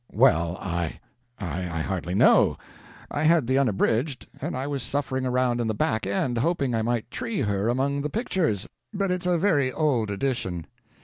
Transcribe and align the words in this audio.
"Well, 0.13 0.57
I 0.59 0.99
I 1.39 1.79
hardly 1.81 2.15
know. 2.15 2.57
I 3.11 3.21
had 3.21 3.45
the 3.45 3.59
Unabridged, 3.59 4.25
and 4.41 4.57
I 4.57 4.65
was 4.65 4.81
ciphering 4.81 5.27
around 5.27 5.61
in 5.61 5.67
the 5.67 5.75
back 5.75 6.07
end, 6.07 6.39
hoping 6.39 6.73
I 6.73 6.81
might 6.81 7.11
tree 7.11 7.41
her 7.41 7.69
among 7.69 8.01
the 8.01 8.09
pictures. 8.09 8.67
But 8.91 9.11
it's 9.11 9.27
a 9.27 9.37
very 9.37 9.71
old 9.71 10.09
edition." 10.09 10.65